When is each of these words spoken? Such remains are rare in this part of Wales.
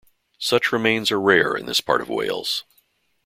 Such 0.39 0.71
remains 0.71 1.11
are 1.11 1.21
rare 1.21 1.53
in 1.55 1.67
this 1.67 1.79
part 1.79 2.01
of 2.01 2.09
Wales. 2.09 2.63